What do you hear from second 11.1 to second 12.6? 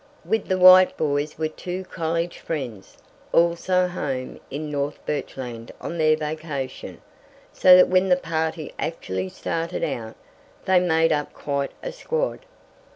up quite a squad.